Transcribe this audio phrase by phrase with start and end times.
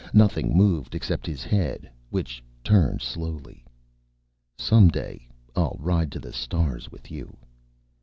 [0.15, 3.63] Nothing moved except his head, which turned slowly.
[4.57, 7.37] "Some day I'll ride to the stars with you."